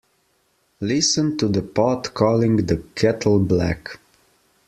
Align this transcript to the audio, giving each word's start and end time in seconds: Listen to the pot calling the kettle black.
Listen 0.79 1.37
to 1.37 1.47
the 1.47 1.61
pot 1.61 2.15
calling 2.15 2.55
the 2.65 2.77
kettle 2.95 3.37
black. 3.37 3.99